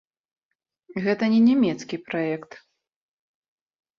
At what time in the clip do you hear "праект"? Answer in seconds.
2.07-2.51